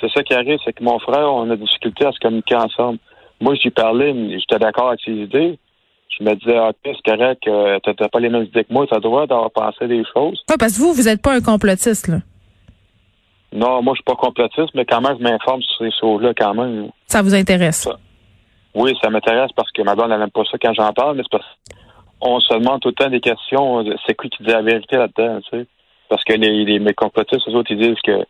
c'est 0.00 0.10
ça 0.10 0.22
qui 0.22 0.34
arrive, 0.34 0.58
c'est 0.64 0.72
que 0.72 0.84
mon 0.84 0.98
frère, 0.98 1.32
on 1.32 1.50
a 1.50 1.56
des 1.56 1.64
difficultés 1.64 2.06
à 2.06 2.12
se 2.12 2.18
communiquer 2.18 2.56
ensemble. 2.56 2.98
Moi, 3.40 3.54
j'y 3.54 3.70
parlais, 3.70 4.14
j'étais 4.38 4.58
d'accord 4.58 4.88
avec 4.88 5.00
ses 5.04 5.12
idées. 5.12 5.58
Je 6.18 6.24
me 6.24 6.34
disais, 6.34 6.56
ah, 6.56 6.70
ok, 6.70 6.76
c'est 6.84 7.10
correct, 7.10 7.42
euh, 7.46 7.78
t'as 7.82 8.08
pas 8.08 8.20
les 8.20 8.30
mêmes 8.30 8.44
idées 8.44 8.64
que 8.64 8.72
moi, 8.72 8.86
t'as 8.88 8.96
le 8.96 9.02
droit 9.02 9.26
d'avoir 9.26 9.50
pensé 9.50 9.86
des 9.86 10.02
choses. 10.14 10.42
Ouais, 10.48 10.56
parce 10.58 10.76
que 10.76 10.82
vous, 10.82 10.94
vous 10.94 11.02
n'êtes 11.02 11.20
pas 11.20 11.34
un 11.34 11.40
complotiste, 11.40 12.08
là. 12.08 12.18
Non, 13.52 13.82
moi, 13.82 13.94
je 13.94 13.98
suis 13.98 14.04
pas 14.04 14.14
complotiste, 14.14 14.74
mais 14.74 14.84
quand 14.84 15.00
même, 15.00 15.16
je 15.18 15.22
m'informe 15.22 15.62
sur 15.62 15.78
ces 15.78 15.90
choses-là 16.00 16.32
quand 16.36 16.54
même. 16.54 16.90
Ça 17.06 17.22
vous 17.22 17.34
intéresse? 17.34 17.82
Ça. 17.82 17.96
Oui, 18.74 18.94
ça 19.02 19.10
m'intéresse 19.10 19.50
parce 19.56 19.70
que 19.72 19.82
ma 19.82 19.94
blonde, 19.94 20.12
elle 20.12 20.20
n'aime 20.20 20.30
pas 20.30 20.44
ça 20.50 20.58
quand 20.60 20.74
j'en 20.74 20.92
parle, 20.92 21.16
mais 21.16 21.22
c'est 21.22 21.38
parce 21.38 21.46
qu'on 22.20 22.40
se 22.40 22.54
demande 22.54 22.80
tout 22.80 22.88
le 22.88 22.94
temps 22.94 23.08
des 23.08 23.20
questions, 23.20 23.84
c'est 24.06 24.14
qui 24.20 24.28
qui 24.28 24.42
dit 24.42 24.50
la 24.50 24.62
vérité 24.62 24.96
là-dedans, 24.96 25.40
tu 25.40 25.58
sais? 25.58 25.66
Parce 26.08 26.22
que 26.24 26.34
les, 26.34 26.64
les 26.64 26.78
mes 26.78 26.92
complotistes, 26.94 27.48
eux 27.48 27.54
autres, 27.54 27.70
ils 27.70 27.78
disent 27.78 28.00
que 28.04 28.24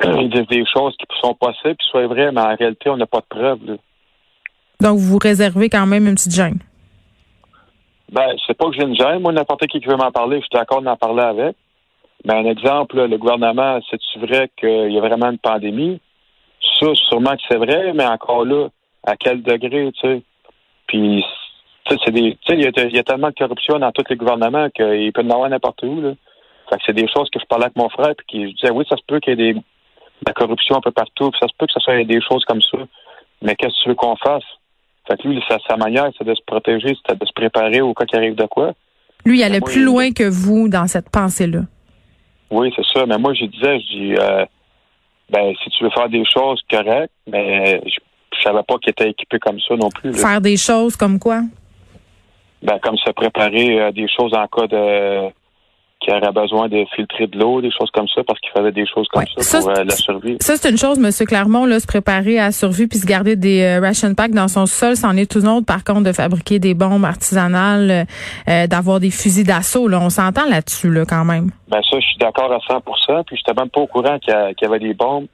des 0.00 0.64
choses 0.66 0.96
qui 0.96 1.06
sont 1.20 1.34
possibles, 1.34 1.76
qui 1.76 1.88
soient 1.90 2.06
vraies, 2.06 2.32
mais 2.32 2.40
en 2.40 2.56
réalité, 2.56 2.88
on 2.90 2.96
n'a 2.96 3.06
pas 3.06 3.20
de 3.20 3.26
preuves. 3.28 3.64
là. 3.66 3.74
Donc, 4.80 4.98
vous 4.98 5.12
vous 5.12 5.18
réservez 5.18 5.68
quand 5.68 5.86
même 5.86 6.06
une 6.06 6.14
petite 6.14 6.32
gêne? 6.34 6.58
Ben, 8.10 8.34
c'est 8.46 8.56
pas 8.56 8.66
que 8.70 8.76
j'ai 8.76 8.82
une 8.82 8.96
gêne. 8.96 9.20
Moi, 9.20 9.32
n'importe 9.32 9.66
qui 9.66 9.78
qui 9.80 9.86
veut 9.86 9.96
m'en 9.96 10.10
parler, 10.10 10.36
je 10.38 10.42
suis 10.42 10.50
d'accord 10.52 10.82
d'en 10.82 10.96
parler 10.96 11.22
avec. 11.22 11.56
Mais 12.24 12.34
un 12.34 12.44
exemple, 12.46 12.96
là, 12.96 13.06
le 13.06 13.18
gouvernement, 13.18 13.78
c'est-tu 13.90 14.18
vrai 14.18 14.50
qu'il 14.58 14.90
y 14.92 14.98
a 14.98 15.00
vraiment 15.00 15.30
une 15.30 15.38
pandémie? 15.38 16.00
Ça, 16.78 16.86
sûrement 16.94 17.32
que 17.36 17.42
c'est 17.48 17.56
vrai, 17.56 17.92
mais 17.94 18.04
encore 18.06 18.44
là, 18.44 18.68
à 19.06 19.16
quel 19.16 19.42
degré, 19.42 19.90
tu 19.92 20.00
sais? 20.00 20.22
Puis, 20.86 21.24
tu 21.84 21.94
sais, 21.94 22.00
c'est 22.04 22.10
des, 22.10 22.32
tu 22.32 22.38
sais, 22.52 22.58
il 22.58 22.62
y, 22.62 22.66
a- 22.66 22.84
il 22.86 22.94
y 22.96 22.98
a 22.98 23.02
tellement 23.04 23.28
de 23.28 23.34
corruption 23.34 23.78
dans 23.78 23.92
tous 23.92 24.04
les 24.10 24.16
gouvernements 24.16 24.68
qu'il 24.70 25.12
peut 25.12 25.22
y 25.22 25.26
en 25.26 25.30
avoir 25.30 25.48
n'importe 25.48 25.82
où, 25.82 26.00
là. 26.00 26.12
Fait 26.68 26.76
que 26.76 26.82
c'est 26.86 26.92
des 26.92 27.08
choses 27.08 27.30
que 27.30 27.40
je 27.40 27.46
parlais 27.46 27.66
avec 27.66 27.76
mon 27.76 27.88
frère, 27.88 28.14
puis 28.16 28.26
qui, 28.26 28.50
je 28.50 28.54
disais, 28.56 28.70
oui, 28.70 28.84
ça 28.88 28.96
se 28.96 29.02
peut 29.06 29.20
qu'il 29.20 29.38
y 29.38 29.42
ait 29.42 29.52
des, 29.52 29.54
de 29.54 29.62
la 30.26 30.32
corruption 30.32 30.76
un 30.76 30.80
peu 30.80 30.90
partout, 30.90 31.30
puis 31.30 31.38
ça 31.40 31.48
se 31.48 31.52
peut 31.58 31.66
que 31.66 31.72
ce 31.72 31.80
soit 31.80 32.02
des 32.04 32.20
choses 32.20 32.44
comme 32.44 32.62
ça. 32.62 32.78
Mais 33.42 33.54
qu'est-ce 33.56 33.74
que 33.78 33.82
tu 33.84 33.88
veux 33.90 33.94
qu'on 33.94 34.16
fasse? 34.16 34.44
Fait 35.08 35.16
que 35.16 35.28
lui, 35.28 35.42
sa, 35.48 35.58
sa 35.68 35.76
manière, 35.76 36.10
c'est 36.18 36.24
de 36.24 36.34
se 36.34 36.42
protéger, 36.46 36.96
c'est 37.08 37.18
de 37.18 37.26
se 37.26 37.32
préparer 37.32 37.80
au 37.80 37.94
cas 37.94 38.04
qu'il 38.04 38.18
arrive 38.18 38.34
de 38.34 38.46
quoi. 38.46 38.72
Lui, 39.24 39.38
il 39.38 39.42
allait 39.42 39.60
Moi, 39.60 39.68
plus 39.70 39.84
loin 39.84 40.12
que 40.12 40.28
vous 40.28 40.68
dans 40.68 40.86
cette 40.86 41.10
pensée-là. 41.10 41.60
Oui, 42.50 42.72
c'est 42.76 42.84
ça. 42.92 43.06
Mais 43.06 43.18
moi, 43.18 43.32
je 43.34 43.44
disais, 43.46 43.80
je 43.80 43.86
dis, 43.86 44.14
euh, 44.18 44.44
ben, 45.30 45.54
si 45.62 45.70
tu 45.70 45.84
veux 45.84 45.90
faire 45.90 46.08
des 46.08 46.24
choses 46.24 46.60
correctes, 46.70 47.12
mais 47.26 47.80
je, 47.86 47.98
je 48.36 48.42
savais 48.42 48.62
pas 48.62 48.76
qu'il 48.78 48.90
était 48.90 49.10
équipé 49.10 49.38
comme 49.38 49.58
ça 49.60 49.74
non 49.76 49.88
plus. 49.90 50.10
là. 50.12 50.18
Faire 50.18 50.40
des 50.40 50.56
choses 50.56 50.96
comme 50.96 51.18
quoi? 51.18 51.42
Ben, 52.62 52.78
comme 52.80 52.96
se 52.98 53.10
préparer 53.12 53.80
euh, 53.80 53.92
des 53.92 54.06
choses 54.08 54.34
en 54.34 54.46
cas 54.46 54.66
de 54.66 55.30
qui 56.00 56.10
aurait 56.10 56.32
besoin 56.32 56.68
de 56.68 56.84
filtrer 56.96 57.26
de 57.26 57.38
l'eau, 57.38 57.60
des 57.60 57.70
choses 57.70 57.90
comme 57.92 58.08
ça, 58.08 58.22
parce 58.24 58.40
qu'il 58.40 58.50
faisait 58.56 58.72
des 58.72 58.86
choses 58.86 59.06
comme 59.08 59.22
Ouais. 59.22 59.28
ça, 59.36 59.60
Ça, 59.60 59.60
pour 59.60 59.70
euh, 59.78 59.84
la 59.84 59.90
survie. 59.94 60.36
Ça, 60.40 60.56
c'est 60.56 60.70
une 60.70 60.78
chose, 60.78 60.98
Monsieur 60.98 61.26
Clermont, 61.26 61.66
là, 61.66 61.78
se 61.78 61.86
préparer 61.86 62.38
à 62.38 62.52
survivre 62.52 62.88
puis 62.88 62.98
se 62.98 63.06
garder 63.06 63.36
des 63.36 63.62
euh, 63.62 63.80
ration 63.80 64.14
packs 64.14 64.32
dans 64.32 64.48
son 64.48 64.66
sol. 64.66 64.96
C'en 64.96 65.16
est 65.16 65.30
tout 65.30 65.44
autre, 65.46 65.66
par 65.66 65.84
contre, 65.84 66.04
de 66.04 66.12
fabriquer 66.12 66.58
des 66.58 66.74
bombes 66.74 67.04
artisanales, 67.04 68.06
euh, 68.48 68.66
d'avoir 68.66 68.98
des 69.00 69.10
fusils 69.10 69.44
d'assaut. 69.46 69.88
Là, 69.88 70.00
on 70.00 70.10
s'entend 70.10 70.46
là-dessus, 70.48 70.90
là, 70.90 71.04
quand 71.06 71.24
même. 71.24 71.50
Ben 71.68 71.80
ça, 71.82 72.00
je 72.00 72.06
suis 72.06 72.18
d'accord 72.18 72.50
à 72.52 72.58
100 72.66 72.80
Puis 73.26 73.36
j'étais 73.36 73.58
même 73.58 73.68
pas 73.70 73.80
au 73.80 73.86
courant 73.86 74.18
qu'il 74.18 74.32
y, 74.34 74.64
avait 74.64 74.78
des 74.78 74.94
bombes. 74.94 75.26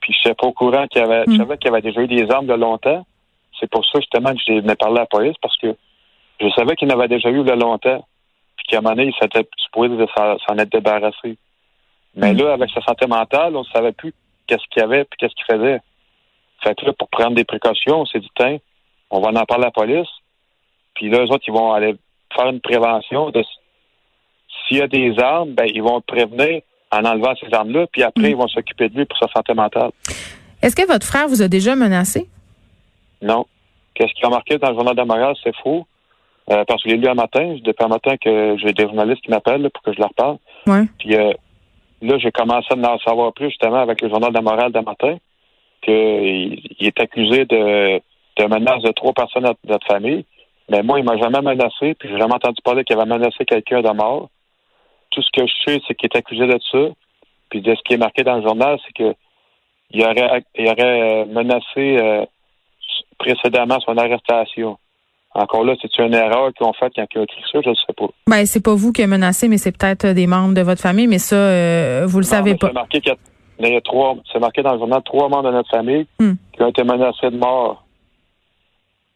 Puis 0.00 0.14
je 0.24 0.30
pas 0.32 0.46
au 0.46 0.52
courant 0.52 0.86
qu'il 0.86 1.02
y 1.02 1.04
avait. 1.04 1.24
Je 1.26 1.32
Mm. 1.32 1.36
savais 1.38 1.58
qu'il 1.58 1.70
y 1.70 1.72
avait 1.74 1.82
déjà 1.82 2.00
eu 2.00 2.06
des 2.08 2.30
armes 2.30 2.46
de 2.46 2.54
longtemps. 2.54 3.04
C'est 3.58 3.68
pour 3.70 3.84
ça 3.84 3.98
justement 4.00 4.32
que 4.32 4.40
j'ai 4.46 4.62
parler 4.76 4.98
à 4.98 5.00
la 5.00 5.06
police 5.06 5.36
parce 5.42 5.56
que 5.58 5.74
je 6.40 6.48
savais 6.56 6.74
qu'il 6.76 6.88
y 6.88 6.92
en 6.92 6.98
avait 6.98 7.08
déjà 7.08 7.28
eu 7.30 7.42
de 7.44 7.52
longtemps. 7.52 8.04
Puis 8.70 8.76
un 8.78 8.82
moment 8.82 8.94
donné, 8.94 9.08
il 9.10 9.14
s'était 9.20 9.48
supposé 9.56 9.96
de 9.96 10.06
s'en 10.14 10.56
être 10.56 10.70
débarrassé. 10.70 11.36
Mais 12.14 12.32
Mm. 12.32 12.36
là, 12.38 12.52
avec 12.52 12.70
sa 12.70 12.80
santé 12.82 13.04
mentale, 13.08 13.56
on 13.56 13.60
ne 13.62 13.64
savait 13.74 13.90
plus 13.90 14.14
qu'est-ce 14.46 14.62
qu'il 14.70 14.80
y 14.80 14.84
avait 14.84 15.02
puis 15.04 15.16
qu'est-ce 15.18 15.34
qu'il 15.34 15.44
faisait. 15.56 15.80
Fait 16.62 16.76
que 16.78 16.86
là, 16.86 16.92
pour 16.92 17.08
prendre 17.08 17.34
des 17.34 17.42
précautions, 17.44 18.02
on 18.02 18.06
s'est 18.06 18.20
dit, 18.20 18.30
tiens, 18.36 18.58
on 19.10 19.20
va 19.20 19.30
en 19.30 19.44
parler 19.44 19.64
à 19.64 19.66
la 19.66 19.70
police. 19.72 20.08
Puis 20.94 21.10
là, 21.10 21.18
eux 21.18 21.32
autres, 21.32 21.42
ils 21.48 21.52
vont 21.52 21.72
aller 21.72 21.96
faire 22.36 22.46
une 22.48 22.60
prévention 22.60 23.30
de 23.30 23.42
s'il 24.68 24.76
y 24.76 24.82
a 24.82 24.86
des 24.86 25.18
armes, 25.18 25.50
ben, 25.54 25.66
ils 25.66 25.82
vont 25.82 25.96
le 25.96 26.00
prévenir 26.02 26.62
en 26.92 27.04
enlevant 27.04 27.34
ces 27.40 27.52
armes-là, 27.52 27.88
puis 27.88 28.04
après, 28.04 28.22
Mm. 28.28 28.30
ils 28.30 28.36
vont 28.36 28.46
s'occuper 28.48 28.88
de 28.88 28.98
lui 28.98 29.04
pour 29.04 29.18
sa 29.18 29.26
santé 29.34 29.52
mentale. 29.54 29.90
Est-ce 30.62 30.76
que 30.76 30.86
votre 30.86 31.06
frère 31.06 31.26
vous 31.26 31.42
a 31.42 31.48
déjà 31.48 31.74
menacé? 31.74 32.28
Non. 33.20 33.46
Qu'est-ce 33.94 34.12
qu'il 34.14 34.26
a 34.26 34.28
marqué 34.28 34.58
dans 34.58 34.68
le 34.68 34.74
journal 34.74 34.94
de 34.94 35.02
Montréal, 35.02 35.34
c'est 35.42 35.54
faux. 35.56 35.86
Euh, 36.50 36.64
parce 36.66 36.82
que 36.82 36.90
je 36.90 36.94
l'ai 36.94 37.00
lu 37.00 37.08
un 37.08 37.14
matin. 37.14 37.56
Depuis 37.62 37.84
un 37.84 37.88
matin 37.88 38.16
que 38.16 38.56
j'ai 38.58 38.72
des 38.72 38.84
journalistes 38.84 39.22
qui 39.22 39.30
m'appellent 39.30 39.70
pour 39.70 39.82
que 39.82 39.92
je 39.92 40.00
leur 40.00 40.12
parle. 40.14 40.38
Ouais. 40.66 40.84
Puis 40.98 41.14
euh, 41.14 41.32
là, 42.02 42.18
j'ai 42.18 42.32
commencé 42.32 42.68
à 42.70 42.76
en 42.76 42.98
savoir 42.98 43.32
plus 43.32 43.50
justement 43.50 43.80
avec 43.80 44.00
le 44.00 44.08
journal 44.08 44.32
de 44.32 44.40
Montréal 44.40 44.72
de 44.72 44.80
matin 44.80 45.16
qu'il 45.82 46.60
il 46.78 46.86
est 46.86 47.00
accusé 47.00 47.44
de, 47.44 48.00
de 48.36 48.44
menace 48.46 48.82
de 48.82 48.90
trois 48.92 49.12
personnes 49.12 49.44
de 49.44 49.54
notre 49.64 49.86
famille. 49.86 50.24
Mais 50.68 50.82
moi, 50.82 50.98
il 50.98 51.04
m'a 51.04 51.16
jamais 51.16 51.40
menacé, 51.40 51.94
puis 51.94 52.08
j'ai 52.08 52.18
jamais 52.18 52.34
entendu 52.34 52.60
parler 52.62 52.84
qu'il 52.84 52.96
avait 52.96 53.08
menacé 53.08 53.44
quelqu'un 53.44 53.82
de 53.82 53.90
mort. 53.90 54.28
Tout 55.10 55.22
ce 55.22 55.30
que 55.32 55.46
je 55.46 55.52
sais, 55.66 55.80
c'est 55.86 55.94
qu'il 55.94 56.08
est 56.12 56.16
accusé 56.16 56.46
de 56.46 56.58
ça. 56.70 56.78
Puis 57.48 57.60
de 57.60 57.74
ce 57.74 57.80
qui 57.82 57.94
est 57.94 57.98
marqué 57.98 58.22
dans 58.22 58.36
le 58.36 58.42
journal, 58.42 58.78
c'est 58.86 58.92
que 58.92 59.14
il 59.92 60.04
aurait, 60.04 60.44
il 60.56 60.68
aurait 60.68 61.02
euh, 61.02 61.24
menacé 61.26 61.98
euh, 61.98 62.24
précédemment 63.18 63.80
son 63.80 63.96
arrestation. 63.96 64.78
Encore 65.32 65.64
là, 65.64 65.74
c'est 65.80 65.96
une 65.98 66.12
erreur 66.14 66.52
qu'ils 66.54 66.66
ont 66.66 66.72
faite 66.72 66.92
quand 66.96 67.04
ils 67.14 67.18
ont 67.20 67.22
écrit 67.24 67.42
ça, 67.52 67.60
je 67.64 67.70
ne 67.70 67.74
sais 67.74 67.92
pas. 67.96 68.06
Ben, 68.26 68.44
c'est 68.46 68.62
pas 68.62 68.74
vous 68.74 68.92
qui 68.92 69.02
a 69.02 69.06
menacé, 69.06 69.48
mais 69.48 69.58
c'est 69.58 69.70
peut-être 69.76 70.06
euh, 70.06 70.12
des 70.14 70.26
membres 70.26 70.54
de 70.54 70.60
votre 70.62 70.80
famille, 70.80 71.06
mais 71.06 71.18
ça, 71.18 71.36
euh, 71.36 72.04
vous 72.06 72.18
le 72.18 72.24
Non, 72.24 72.30
savez 72.30 72.54
pas. 72.56 72.66
C'est 72.68 72.72
marqué, 72.72 73.00
qu'il 73.00 73.12
y 73.12 73.14
a- 73.14 73.66
il 73.68 73.72
y 73.74 73.76
a 73.76 73.80
trois, 73.80 74.16
c'est 74.32 74.40
marqué 74.40 74.62
dans 74.62 74.72
le 74.72 74.78
journal 74.78 75.00
trois 75.04 75.28
membres 75.28 75.44
de 75.50 75.54
notre 75.56 75.70
famille 75.70 76.06
Hmm. 76.18 76.32
qui 76.52 76.62
ont 76.62 76.68
été 76.68 76.82
menacés 76.82 77.30
de 77.30 77.36
mort 77.36 77.84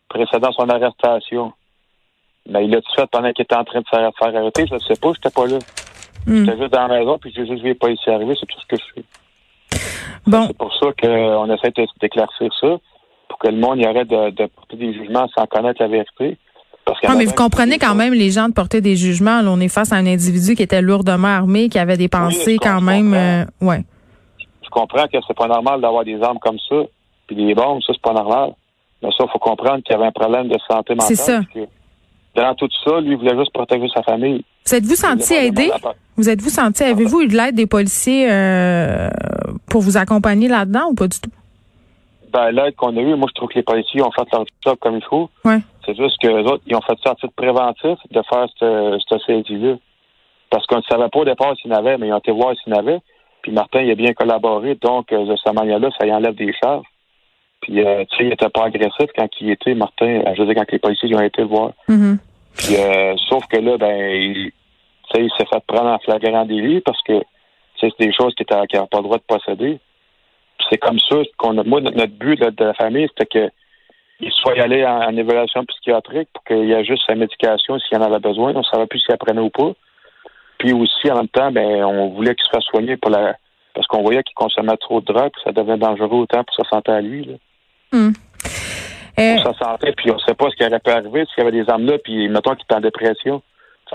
précédant 0.08 0.52
son 0.52 0.68
arrestation. 0.68 1.52
Mais 2.48 2.64
il 2.66 2.70
l'a 2.70 2.80
fait 2.94 3.06
pendant 3.10 3.32
qu'il 3.32 3.42
était 3.42 3.56
en 3.56 3.64
train 3.64 3.80
de 3.80 3.84
se 3.86 3.90
faire 3.90 4.36
arrêter. 4.36 4.66
Je 4.68 4.74
ne 4.74 4.78
sais 4.80 4.94
pas, 5.00 5.08
je 5.14 5.18
n'étais 5.18 5.30
pas 5.30 5.46
là. 5.46 5.58
Hmm. 6.26 6.44
J'étais 6.44 6.58
juste 6.58 6.72
dans 6.72 6.86
la 6.86 6.98
maison, 7.00 7.18
puis 7.18 7.32
j'ai 7.34 7.46
juste 7.46 7.62
vu 7.62 7.74
pas 7.74 7.90
ici 7.90 8.08
arriver, 8.10 8.34
c'est 8.38 8.46
tout 8.46 8.60
ce 8.60 8.66
que 8.66 8.76
je 8.76 9.00
sais. 9.00 9.04
Bon, 10.26 10.46
C'est 10.46 10.56
pour 10.56 10.72
ça 10.74 10.86
qu'on 11.00 11.50
essaie 11.52 11.70
de- 11.70 11.86
d'éclaircir 12.00 12.48
ça, 12.60 12.76
pour 13.28 13.38
que 13.38 13.48
le 13.48 13.56
monde 13.56 13.78
y 13.78 13.84
arrête 13.84 14.08
de, 14.08 14.30
de 14.30 14.46
porter 14.46 14.76
des 14.76 14.92
jugements 14.94 15.26
sans 15.34 15.46
connaître 15.46 15.82
la 15.82 15.88
vérité. 15.88 16.38
Parce 16.84 16.98
Ah, 17.04 17.14
mais 17.16 17.24
vous 17.24 17.34
comprenez 17.34 17.78
quand 17.78 17.94
même 17.94 18.12
les 18.12 18.30
gens 18.30 18.48
de 18.48 18.52
porter 18.52 18.80
des 18.80 18.96
jugements. 18.96 19.40
Là, 19.40 19.50
on 19.50 19.60
est 19.60 19.68
face 19.68 19.92
à 19.92 19.96
un 19.96 20.06
individu 20.06 20.54
qui 20.54 20.62
était 20.62 20.82
lourdement 20.82 21.28
armé, 21.28 21.68
qui 21.68 21.78
avait 21.78 21.96
des 21.96 22.08
pensées 22.08 22.54
je 22.54 22.58
quand 22.58 22.80
même. 22.80 23.14
euh, 23.14 23.44
ouais. 23.62 23.84
comprends 24.70 25.06
que 25.06 25.16
c'est 25.26 25.36
pas 25.36 25.46
normal 25.46 25.80
d'avoir 25.80 26.04
des 26.04 26.20
armes 26.22 26.38
comme 26.40 26.58
ça, 26.68 26.76
puis 27.26 27.36
des 27.36 27.54
bombes, 27.54 27.80
ça, 27.86 27.92
c'est 27.94 28.02
pas 28.02 28.12
normal. 28.12 28.50
Mais 29.02 29.08
ça, 29.10 29.24
il 29.24 29.30
faut 29.32 29.38
comprendre 29.38 29.82
qu'il 29.82 29.94
y 29.94 29.98
avait 29.98 30.08
un 30.08 30.12
problème 30.12 30.48
de 30.48 30.56
santé 30.68 30.94
mentale. 30.94 31.16
C'est 31.16 31.22
ça. 31.22 31.40
Dans 32.34 32.54
tout 32.54 32.68
ça, 32.84 33.00
lui, 33.00 33.12
il 33.12 33.16
voulait 33.16 33.38
juste 33.38 33.52
protéger 33.52 33.86
sa 33.94 34.02
famille. 34.02 34.44
Vous 34.66 34.74
êtes-vous 34.74 34.96
senti 34.96 35.34
aidé? 35.34 35.70
Vous 36.16 36.28
êtes-vous 36.28 36.48
senti, 36.48 36.82
avez-vous 36.82 37.22
eu 37.22 37.28
de 37.28 37.36
l'aide 37.36 37.54
des 37.54 37.66
policiers 37.66 38.28
euh, 38.30 39.08
pour 39.68 39.82
vous 39.82 39.96
accompagner 39.96 40.48
là-dedans 40.48 40.88
ou 40.90 40.94
pas 40.94 41.06
du 41.06 41.20
tout? 41.20 41.30
L'aide 42.50 42.74
qu'on 42.76 42.96
a 42.96 43.00
eue, 43.00 43.14
moi, 43.14 43.28
je 43.28 43.34
trouve 43.34 43.48
que 43.48 43.54
les 43.54 43.62
policiers 43.62 44.02
ont 44.02 44.10
fait 44.10 44.26
leur 44.32 44.44
job 44.64 44.76
comme 44.80 44.96
il 44.96 45.04
faut. 45.04 45.30
Ouais. 45.44 45.58
C'est 45.84 45.96
juste 45.96 46.20
que 46.20 46.28
les 46.28 46.44
autres, 46.44 46.62
ils 46.66 46.76
ont 46.76 46.80
fait 46.80 46.98
ça 47.04 47.10
à 47.12 47.14
titre 47.14 47.34
préventif 47.36 47.98
de 48.10 48.22
faire 48.28 48.46
cette, 48.58 49.02
cette 49.08 49.22
saisie-là. 49.26 49.76
Parce 50.50 50.66
qu'on 50.66 50.78
ne 50.78 50.82
savait 50.82 51.08
pas 51.08 51.18
au 51.18 51.24
départ 51.24 51.54
s'il 51.56 51.70
y 51.70 51.74
en 51.74 51.78
avait, 51.78 51.98
mais 51.98 52.08
ils 52.08 52.12
ont 52.12 52.18
été 52.18 52.32
voir 52.32 52.54
s'il 52.56 52.72
y 52.72 52.76
en 52.76 52.78
avait. 52.78 53.00
Puis 53.42 53.52
Martin, 53.52 53.82
il 53.82 53.90
a 53.90 53.94
bien 53.94 54.14
collaboré. 54.14 54.74
Donc, 54.76 55.12
euh, 55.12 55.26
de 55.26 55.36
cette 55.36 55.52
manière-là, 55.52 55.90
ça 55.98 56.06
y 56.06 56.12
enlève 56.12 56.34
des 56.34 56.52
charges. 56.54 56.86
Puis, 57.60 57.84
euh, 57.84 58.04
tu 58.10 58.16
sais, 58.16 58.24
il 58.24 58.32
était 58.32 58.48
pas 58.48 58.64
agressif 58.64 59.10
quand 59.16 59.28
il 59.40 59.50
était, 59.50 59.74
Martin, 59.74 60.06
euh, 60.06 60.34
je 60.34 60.42
veux 60.42 60.46
dire, 60.46 60.54
quand 60.56 60.72
les 60.72 60.78
policiers 60.78 61.08
ils 61.08 61.16
ont 61.16 61.20
été 61.20 61.42
le 61.42 61.48
voir. 61.48 61.72
Mhm. 61.88 62.18
Puis, 62.56 62.76
euh, 62.76 63.14
sauf 63.28 63.46
que 63.46 63.58
là, 63.58 63.76
ben, 63.76 63.98
il, 64.10 64.50
tu 64.50 64.52
sais, 65.12 65.24
il 65.24 65.30
s'est 65.36 65.46
fait 65.46 65.62
prendre 65.66 65.90
en 65.90 65.98
flagrant 65.98 66.44
délit 66.44 66.80
parce 66.80 67.00
que, 67.02 67.22
c'est 67.80 67.90
des 67.98 68.12
choses 68.12 68.34
qu'il 68.34 68.46
n'avait 68.50 68.66
pas 68.68 68.98
le 68.98 69.02
droit 69.02 69.18
de 69.18 69.22
posséder. 69.26 69.78
C'est 70.74 70.78
comme 70.78 70.98
ça 70.98 71.16
qu'on 71.36 71.56
a, 71.58 71.62
moi, 71.62 71.80
notre 71.80 72.18
but 72.18 72.40
de 72.40 72.64
la 72.64 72.74
famille, 72.74 73.06
c'était 73.10 73.26
que 73.26 73.52
il 74.18 74.32
soit 74.32 74.60
allé 74.60 74.84
en, 74.84 75.02
en 75.02 75.16
évaluation 75.16 75.64
psychiatrique 75.66 76.28
pour 76.32 76.42
qu'il 76.42 76.64
y 76.64 76.72
ait 76.72 76.84
juste 76.84 77.04
sa 77.06 77.14
médication 77.14 77.78
s'il 77.78 77.96
en 77.98 78.02
avait 78.02 78.18
besoin. 78.18 78.52
On 78.56 78.58
ne 78.58 78.64
savait 78.64 78.86
plus 78.86 78.98
s'il 78.98 79.14
apprenait 79.14 79.40
ou 79.40 79.50
pas. 79.50 79.72
Puis 80.58 80.72
aussi, 80.72 81.08
en 81.12 81.18
même 81.18 81.28
temps, 81.28 81.52
ben, 81.52 81.84
on 81.84 82.08
voulait 82.08 82.34
qu'il 82.34 82.44
se 82.44 82.50
fasse 82.50 82.64
soigner 82.64 82.96
pour 82.96 83.12
la, 83.12 83.36
parce 83.72 83.86
qu'on 83.86 84.02
voyait 84.02 84.24
qu'il 84.24 84.34
consommait 84.34 84.76
trop 84.78 85.00
de 85.00 85.06
drogue, 85.06 85.30
ça 85.44 85.52
devenait 85.52 85.76
dangereux 85.76 86.22
autant 86.22 86.42
pour 86.42 86.56
sa 86.56 86.68
santé 86.68 86.90
à 86.90 87.00
lui. 87.00 87.24
Là. 87.24 87.34
Euh, 89.20 89.34
Pour 89.36 89.54
sa 89.54 89.64
santé, 89.66 89.92
puis 89.92 90.10
on 90.10 90.14
ne 90.14 90.20
sait 90.20 90.34
pas 90.34 90.50
ce 90.50 90.56
qui 90.56 90.64
aurait 90.64 90.80
pu 90.80 90.90
arriver 90.90 91.24
s'il 91.26 91.44
y 91.44 91.46
avait 91.46 91.62
des 91.62 91.70
armes 91.70 91.86
là, 91.86 91.98
puis 92.02 92.28
mettons 92.28 92.54
qu'il 92.54 92.64
était 92.64 92.74
en 92.74 92.80
dépression. 92.80 93.42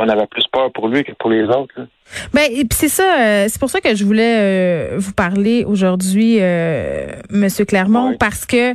On 0.02 0.08
avait 0.08 0.28
plus 0.28 0.46
peur 0.52 0.72
pour 0.72 0.88
lui 0.88 1.04
que 1.04 1.12
pour 1.12 1.30
les 1.30 1.44
autres. 1.44 1.74
là. 1.76 1.84
Ben, 2.34 2.44
et 2.50 2.64
puis 2.64 2.70
c'est 2.72 2.88
ça, 2.90 3.20
euh, 3.20 3.46
c'est 3.50 3.60
pour 3.60 3.70
ça 3.70 3.82
que 3.82 3.94
je 3.96 4.04
voulais 4.06 4.38
euh, 4.40 4.98
vous 4.98 5.12
parler 5.14 5.66
aujourd'hui, 5.66 6.38
euh, 6.40 7.08
Monsieur 7.30 7.66
Clermont, 7.66 8.12
Oui. 8.12 8.16
parce 8.18 8.46
que 8.46 8.72
euh, 8.72 8.74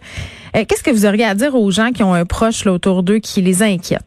qu'est-ce 0.68 0.82
que 0.84 0.90
vous 0.90 1.06
auriez 1.06 1.24
à 1.24 1.34
dire 1.34 1.54
aux 1.54 1.70
gens 1.70 1.90
qui 1.92 2.02
ont 2.02 2.12
un 2.12 2.26
proche 2.26 2.64
là, 2.66 2.72
autour 2.72 3.02
d'eux 3.02 3.18
qui 3.20 3.40
les 3.40 3.62
inquiète? 3.62 4.04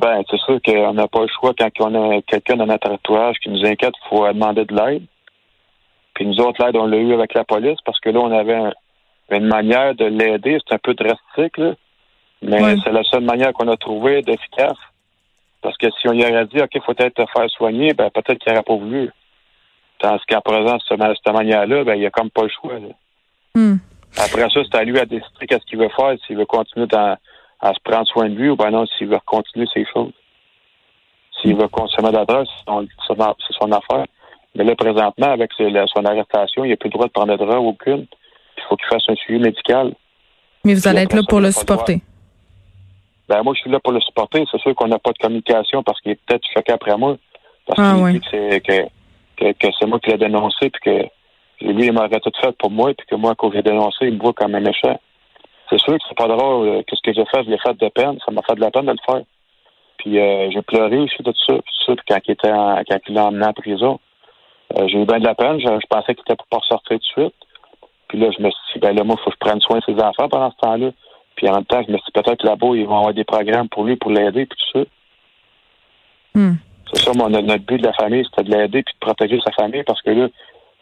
Ben, 0.00 0.22
c'est 0.30 0.38
sûr 0.40 0.58
qu'on 0.64 0.92
n'a 0.94 1.08
pas 1.08 1.22
le 1.22 1.28
choix 1.40 1.52
quand 1.58 1.70
on 1.80 2.12
a 2.18 2.22
quelqu'un 2.22 2.56
dans 2.56 2.66
notre 2.66 2.90
entourage 2.90 3.36
qui 3.42 3.48
nous 3.48 3.64
inquiète, 3.64 3.94
il 4.04 4.08
faut 4.08 4.26
demander 4.26 4.64
de 4.64 4.74
l'aide. 4.74 5.02
Puis 6.14 6.26
nous 6.26 6.38
autres, 6.40 6.64
l'aide, 6.64 6.76
on 6.76 6.86
l'a 6.86 6.96
eu 6.98 7.12
avec 7.14 7.34
la 7.34 7.44
police 7.44 7.78
parce 7.84 7.98
que 8.00 8.10
là, 8.10 8.20
on 8.20 8.30
avait 8.32 8.54
un- 8.54 8.72
une 9.30 9.46
manière 9.46 9.94
de 9.94 10.04
l'aider. 10.04 10.58
C'est 10.66 10.74
un 10.74 10.78
peu 10.78 10.94
drastique, 10.94 11.58
là. 11.58 11.74
Mais 12.44 12.62
Ouais. 12.62 12.76
c'est 12.84 12.92
la 12.92 13.02
seule 13.04 13.24
manière 13.24 13.52
qu'on 13.52 13.68
a 13.68 13.76
trouvé 13.76 14.22
d'efficace. 14.22 14.76
Parce 15.62 15.76
que 15.78 15.86
si 15.98 16.08
on 16.08 16.12
y 16.12 16.22
aurait 16.22 16.44
dit, 16.46 16.60
OK, 16.60 16.68
il 16.74 16.82
faut 16.82 16.92
peut-être 16.92 17.14
te 17.14 17.24
faire 17.34 17.48
soigner, 17.50 17.94
ben 17.94 18.10
peut-être 18.10 18.38
qu'il 18.38 18.52
n'aurait 18.52 18.62
pas 18.64 18.76
voulu. 18.76 19.10
Tandis 19.98 20.22
qu'en 20.28 20.40
présent, 20.42 20.76
cette, 20.86 20.98
ma- 20.98 21.14
cette 21.14 21.32
manière-là, 21.32 21.84
ben 21.84 21.94
il 21.94 22.00
n'y 22.00 22.06
a 22.06 22.10
comme 22.10 22.30
pas 22.30 22.42
le 22.42 22.50
choix. 22.50 22.74
Hmm. 23.54 23.76
Après 24.18 24.48
ça, 24.50 24.60
c'est 24.62 24.74
à 24.76 24.84
lui 24.84 24.98
à 24.98 25.06
décider 25.06 25.46
qu'est-ce 25.48 25.64
qu'il 25.64 25.78
veut 25.78 25.88
faire, 25.96 26.14
s'il 26.26 26.36
veut 26.36 26.44
continuer 26.44 26.86
dans- 26.86 27.16
à 27.60 27.72
se 27.72 27.80
prendre 27.82 28.06
soin 28.06 28.28
de 28.28 28.34
lui 28.34 28.50
ou 28.50 28.56
ben 28.56 28.70
non, 28.70 28.84
s'il 28.98 29.06
veut 29.08 29.18
continuer 29.24 29.66
ses 29.72 29.86
choses. 29.92 30.12
S'il 31.40 31.56
veut 31.56 31.68
consommer 31.68 32.10
de 32.10 32.16
la 32.16 32.24
drogue, 32.26 32.46
c'est 32.46 33.54
son, 33.58 33.72
affaire. 33.72 34.06
Mais 34.54 34.64
là, 34.64 34.74
présentement, 34.76 35.30
avec 35.32 35.50
son 35.54 36.04
arrestation, 36.04 36.64
il 36.64 36.70
n'a 36.70 36.76
plus 36.76 36.88
le 36.88 36.92
droit 36.92 37.06
de 37.06 37.12
prendre 37.12 37.36
de 37.36 37.44
drogue 37.44 37.64
aucune. 37.64 38.06
Il 38.58 38.62
faut 38.68 38.76
qu'il 38.76 38.86
fasse 38.88 39.02
un 39.08 39.14
suivi 39.16 39.40
médical. 39.40 39.94
Mais 40.64 40.74
vous 40.74 40.86
allez 40.86 41.02
être 41.02 41.14
là 41.16 41.22
pour 41.28 41.40
le 41.40 41.50
supporter. 41.50 42.02
Ben 43.28 43.42
moi, 43.42 43.54
je 43.54 43.60
suis 43.60 43.70
là 43.70 43.80
pour 43.80 43.92
le 43.92 44.00
supporter. 44.00 44.44
C'est 44.50 44.60
sûr 44.60 44.74
qu'on 44.74 44.88
n'a 44.88 44.98
pas 44.98 45.12
de 45.12 45.18
communication 45.18 45.82
parce 45.82 46.00
qu'il 46.00 46.12
est 46.12 46.20
peut-être 46.26 46.44
choqué 46.54 46.72
après 46.72 46.96
moi. 46.96 47.16
Parce 47.66 47.80
Ah, 47.80 47.94
qu'il 47.94 48.04
ouais. 48.04 48.12
dit 48.12 48.20
que 48.20 48.26
c'est 48.30 48.60
que, 48.60 48.82
que, 49.36 49.52
que 49.52 49.72
c'est 49.78 49.86
moi 49.86 49.98
qui 50.00 50.10
l'ai 50.10 50.18
dénoncé 50.18 50.70
puis 50.70 50.80
que 50.82 51.06
lui, 51.64 51.86
il 51.86 51.92
m'aurait 51.92 52.20
tout 52.20 52.32
fait 52.40 52.52
pour 52.58 52.70
moi, 52.70 52.92
puis 52.94 53.06
que 53.06 53.14
moi, 53.14 53.34
quand 53.36 53.50
j'ai 53.52 53.62
dénoncé, 53.62 54.06
il 54.08 54.14
me 54.14 54.18
voit 54.20 54.32
comme 54.34 54.54
un 54.54 54.60
méchant. 54.60 55.00
C'est 55.70 55.78
sûr 55.80 55.94
que 55.94 56.00
c'est 56.08 56.16
pas 56.18 56.28
drôle. 56.28 56.68
euh, 56.68 56.82
que 56.82 56.94
ce 56.94 57.00
que 57.02 57.14
j'ai 57.14 57.24
fait, 57.24 57.44
je 57.44 57.50
l'ai 57.50 57.58
fait 57.58 57.72
de 57.78 57.88
peine. 57.88 58.18
Ça 58.24 58.30
m'a 58.32 58.42
fait 58.42 58.54
de 58.56 58.60
la 58.60 58.70
peine 58.70 58.84
de 58.86 58.90
le 58.92 58.98
faire. 59.06 59.22
Puis 59.98 60.18
euh, 60.18 60.50
j'ai 60.50 60.60
pleuré 60.62 60.98
aussi 60.98 61.22
de 61.22 61.30
tout 61.32 61.44
ça. 61.46 61.54
Puis 61.54 61.72
tout 61.78 61.84
ça, 61.86 61.96
puis 61.96 62.04
quand 62.08 62.18
il 62.26 62.30
était 62.32 62.52
en, 62.52 62.76
quand 62.86 62.98
il 63.08 63.14
l'a 63.14 63.24
emmené 63.26 63.46
en 63.46 63.52
prison, 63.54 63.98
euh, 64.78 64.86
j'ai 64.88 64.98
eu 65.00 65.06
bien 65.06 65.20
de 65.20 65.24
la 65.24 65.34
peine. 65.34 65.58
Je, 65.60 65.66
je 65.66 65.86
pensais 65.88 66.14
qu'il 66.14 66.20
était 66.22 66.36
pour 66.36 66.46
pas 66.48 66.58
ressortir 66.58 66.90
tout 66.90 66.98
de 66.98 67.04
suite. 67.04 67.34
Puis 68.08 68.18
là, 68.18 68.30
je 68.36 68.42
me 68.42 68.50
suis 68.50 68.74
dit, 68.74 68.80
ben 68.80 68.94
là, 68.94 69.04
moi, 69.04 69.16
il 69.18 69.22
faut 69.24 69.30
que 69.30 69.36
je 69.40 69.46
prenne 69.46 69.60
soin 69.62 69.78
de 69.78 69.84
ses 69.84 69.94
enfants 70.02 70.28
pendant 70.28 70.50
ce 70.50 70.56
temps-là. 70.58 70.90
Puis 71.36 71.48
en 71.48 71.62
je 71.70 71.76
me 71.92 71.98
suis 71.98 72.04
dit, 72.06 72.12
peut-être 72.22 72.44
là-bas, 72.44 72.68
ils 72.74 72.86
vont 72.86 72.98
avoir 72.98 73.14
des 73.14 73.24
programmes 73.24 73.68
pour 73.68 73.84
lui, 73.84 73.96
pour 73.96 74.10
l'aider, 74.10 74.46
puis 74.46 74.58
tout 74.72 74.78
ça. 74.78 74.84
Hmm. 76.34 76.54
C'est 76.92 77.02
ça, 77.04 77.12
mon, 77.14 77.28
notre 77.28 77.64
but 77.64 77.78
de 77.78 77.86
la 77.86 77.92
famille, 77.92 78.24
c'était 78.30 78.48
de 78.48 78.54
l'aider 78.56 78.82
puis 78.82 78.94
de 78.94 78.98
protéger 79.00 79.40
sa 79.44 79.52
famille 79.52 79.82
parce 79.84 80.00
que 80.02 80.10
là, 80.10 80.28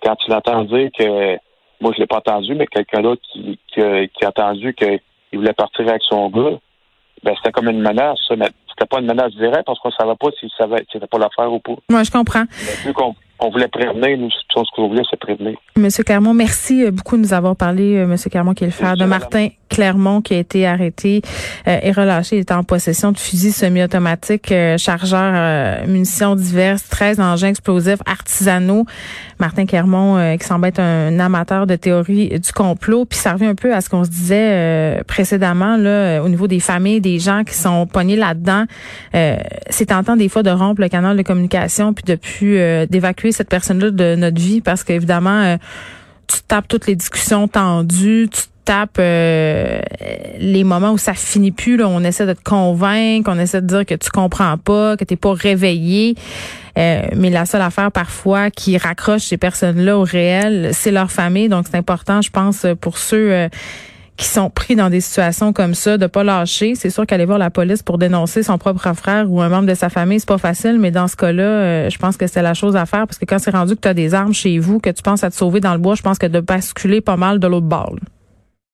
quand 0.03 0.17
tu 0.17 0.31
l'entends 0.31 0.65
dire 0.65 0.91
que, 0.99 1.37
moi 1.81 1.93
je 1.95 2.01
l'ai 2.01 2.07
pas 2.07 2.19
entendu, 2.19 2.55
mais 2.55 2.67
quelqu'un 2.67 3.03
d'autre 3.03 3.23
qui, 3.33 3.59
qui, 3.69 3.81
a- 3.81 4.07
qui 4.09 4.25
a 4.25 4.29
entendu 4.29 4.75
qu'il 4.75 4.99
voulait 5.35 5.53
partir 5.53 5.89
avec 5.89 6.03
son 6.03 6.29
gars, 6.29 6.59
ben 7.23 7.35
c'était 7.37 7.53
comme 7.53 7.69
une 7.69 7.81
menace, 7.81 8.19
ça, 8.27 8.35
mais 8.37 8.49
c'était 8.69 8.87
pas 8.89 8.99
une 9.01 9.07
menace 9.07 9.33
directe 9.35 9.65
parce 9.67 9.79
qu'on 9.79 9.91
savait 9.93 10.17
pas 10.19 10.29
s'il 10.41 10.51
c'était 10.93 11.07
pas 11.07 11.19
l'affaire 11.19 11.53
ou 11.53 11.61
pas. 11.61 11.75
Moi, 11.89 12.03
je 12.03 12.11
comprends. 12.11 12.45
Mais 12.51 12.85
vu 12.87 12.93
qu'on 12.93 13.15
on 13.39 13.51
voulait 13.51 13.69
prévenir, 13.69 14.19
nous, 14.19 14.29
tout 14.49 14.65
ce 14.65 14.71
qu'on 14.75 14.89
voulait, 14.89 15.03
c'est 15.09 15.19
prévenir. 15.19 15.57
Monsieur 15.77 16.03
Clermont, 16.05 16.35
merci 16.35 16.85
euh, 16.85 16.91
beaucoup 16.91 17.17
de 17.17 17.23
nous 17.23 17.33
avoir 17.33 17.55
parlé, 17.57 17.97
euh, 17.97 18.07
Monsieur 18.07 18.31
Clermont, 18.31 18.55
qui 18.55 18.65
est 18.65 18.69
le 18.69 18.73
frère 18.73 18.97
de 18.97 19.05
Martin 19.05 19.49
Clermont, 19.73 20.21
qui 20.21 20.35
a 20.35 20.39
été 20.39 20.67
arrêté 20.67 21.23
euh, 21.67 21.79
et 21.83 21.93
relâché. 21.93 22.37
Il 22.37 22.41
était 22.41 22.55
en 22.55 22.63
possession 22.63 23.11
de 23.11 23.19
fusils 23.19 23.55
semi-automatiques, 23.55 24.53
euh, 24.53 24.77
chargeurs, 24.77 25.33
euh, 25.35 25.87
munitions 25.87 26.37
diverses, 26.37 26.89
13 26.89 27.21
engins 27.21 27.49
explosifs 27.49 28.01
artisanaux. 28.07 28.85
Martin 29.43 29.67
Clermont, 29.67 30.17
euh, 30.19 30.37
qui 30.37 30.47
semble 30.47 30.67
être 30.69 30.79
un 30.79 31.19
amateur 31.19 31.67
de 31.67 31.75
théorie 31.75 32.29
du 32.39 32.53
complot. 32.53 33.05
Puis 33.07 33.19
ça 33.19 33.33
revient 33.33 33.47
un 33.47 33.57
peu 33.57 33.75
à 33.75 33.81
ce 33.81 33.89
qu'on 33.89 34.05
se 34.05 34.09
disait 34.09 34.51
euh, 34.53 35.03
précédemment, 35.05 35.77
là, 35.77 35.91
euh, 35.91 36.21
au 36.21 36.29
niveau 36.29 36.47
des 36.47 36.61
familles, 36.61 37.01
des 37.01 37.19
gens 37.19 37.43
qui 37.43 37.55
sont 37.55 37.89
pognés 37.89 38.15
là-dedans. 38.15 38.67
C'est 39.13 39.87
tentant 39.87 40.17
des 40.17 40.29
fois 40.29 40.45
de 40.45 40.51
rompre 40.51 40.81
le 40.81 40.89
canal 40.89 41.17
de 41.17 41.23
communication 41.23 41.93
puis 41.93 42.05
de 42.05 42.15
plus 42.15 42.87
d'évacuer 42.87 43.33
cette 43.33 43.49
personne-là 43.49 43.91
de 43.91 44.15
notre 44.15 44.41
vie 44.41 44.61
parce 44.61 44.85
qu'évidemment, 44.85 45.57
tu 46.29 46.39
tapes 46.47 46.69
toutes 46.69 46.87
les 46.87 46.95
discussions 46.95 47.49
tendues, 47.49 48.29
tu 48.31 48.43
tapes 48.65 48.99
euh, 48.99 49.81
les 50.39 50.65
moments 50.65 50.93
où 50.93 50.99
ça 50.99 51.15
finit 51.15 51.51
plus, 51.51 51.77
là, 51.77 51.89
on 51.89 52.03
essaie 52.05 52.27
de 52.27 52.33
te 52.33 52.43
convaincre, 52.43 53.31
on 53.33 53.39
essaie 53.39 53.61
de 53.61 53.67
dire 53.67 53.87
que 53.87 53.95
tu 53.95 54.11
comprends 54.11 54.57
pas, 54.59 54.97
que 54.97 55.05
t'es 55.05 55.17
pas 55.17 55.33
réveillé. 55.33 56.15
Euh, 56.79 57.03
mais 57.15 57.29
la 57.29 57.45
seule 57.45 57.61
affaire 57.61 57.93
parfois 57.93 58.51
qui 58.51 58.79
raccroche 58.79 59.23
ces 59.23 59.37
personnes-là 59.37 59.99
au 59.99 60.05
réel, 60.05 60.71
c'est 60.73 60.91
leur 60.91 61.11
famille. 61.11 61.49
Donc 61.49 61.67
c'est 61.71 61.77
important, 61.77 62.23
je 62.23 62.31
pense, 62.31 62.67
pour 62.81 62.99
ceux 62.99 63.33
euh, 63.33 63.49
qui 64.17 64.27
sont 64.27 64.49
pris 64.49 64.77
dans 64.77 64.89
des 64.89 65.01
situations 65.01 65.53
comme 65.53 65.75
ça, 65.75 65.99
de 65.99 66.07
pas 66.07 66.25
lâcher. 66.25 66.75
C'est 66.75 66.91
sûr 66.91 67.07
qu'aller 67.07 67.25
voir 67.27 67.39
la 67.39 67.51
police 67.51 67.83
pour 67.83 67.99
dénoncer 67.99 68.43
son 68.43 68.57
propre 68.57 68.93
frère 68.95 69.31
ou 69.31 69.43
un 69.43 69.49
membre 69.49 69.67
de 69.67 69.75
sa 69.75 69.91
famille, 69.91 70.21
c'est 70.21 70.29
pas 70.29 70.39
facile, 70.39 70.79
mais 70.79 70.91
dans 70.91 71.09
ce 71.09 71.17
cas-là, 71.17 71.89
je 71.89 71.99
pense 71.99 72.17
que 72.17 72.27
c'est 72.27 72.43
la 72.43 72.55
chose 72.55 72.77
à 72.77 72.87
faire 72.87 73.07
parce 73.07 73.19
que 73.19 73.25
quand 73.25 73.39
c'est 73.39 73.51
rendu 73.51 73.75
que 73.75 73.81
tu 73.81 73.89
as 73.89 73.95
des 73.95 74.15
armes 74.15 74.35
chez 74.35 74.59
vous, 74.59 74.79
que 74.79 74.91
tu 74.91 75.03
penses 75.03 75.25
à 75.25 75.31
te 75.31 75.35
sauver 75.35 75.61
dans 75.61 75.73
le 75.73 75.79
bois, 75.79 75.95
je 75.95 76.03
pense 76.03 76.19
que 76.19 76.27
de 76.27 76.41
basculer 76.41 77.01
pas 77.01 77.17
mal 77.17 77.39
de 77.39 77.47
l'autre 77.47 77.67
bord. 77.67 77.97